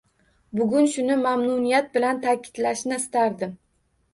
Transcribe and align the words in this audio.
Bugun 0.61 0.87
shuni 0.93 1.17
mamnuniyat 1.25 1.91
bilan 1.99 2.25
taʼkidlashni 2.25 2.99
istardim. 3.03 3.55